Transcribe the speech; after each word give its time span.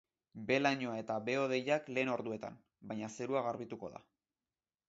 Behe 0.45 0.61
lainoa 0.61 0.95
eta 1.01 1.17
behe-hodeiak 1.27 1.91
lehen 1.97 2.11
orduetan, 2.15 2.57
baina 2.93 3.11
zerua 3.19 3.45
garbituko 3.49 3.93
da. 3.97 4.07